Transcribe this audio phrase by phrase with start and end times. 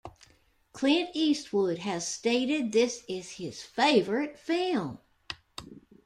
[0.73, 4.97] Clint Eastwood has stated this is his favorite film.